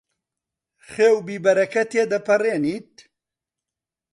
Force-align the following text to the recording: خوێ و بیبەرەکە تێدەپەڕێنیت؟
خوێ 0.87 1.09
و 1.15 1.19
بیبەرەکە 1.27 1.83
تێدەپەڕێنیت؟ 1.91 2.93